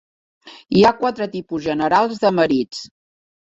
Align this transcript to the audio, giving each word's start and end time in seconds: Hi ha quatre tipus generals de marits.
Hi 0.77 0.81
ha 0.87 0.91
quatre 1.01 1.27
tipus 1.37 1.63
generals 1.67 2.19
de 2.25 2.35
marits. 2.41 2.83